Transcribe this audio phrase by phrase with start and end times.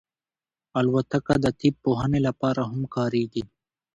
[0.79, 3.43] الوتکه د طب پوهنې لپاره هم کارېږي.